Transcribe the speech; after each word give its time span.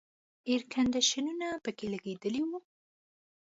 اییر 0.47 0.61
کنډیشنونه 0.73 1.47
پکې 1.63 1.85
لګېدلي 1.93 2.41
وو. 2.45 2.59